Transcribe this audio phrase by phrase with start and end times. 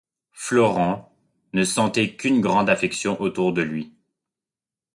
[0.33, 1.15] Florent
[1.53, 3.93] ne sentait qu’une grande affection autour de lui.